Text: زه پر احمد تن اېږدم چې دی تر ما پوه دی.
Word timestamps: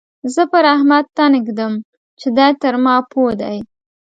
زه 0.33 0.43
پر 0.51 0.63
احمد 0.75 1.05
تن 1.17 1.31
اېږدم 1.37 1.73
چې 2.19 2.27
دی 2.37 2.51
تر 2.61 2.73
ما 2.83 2.95
پوه 3.11 3.33
دی. 3.41 3.57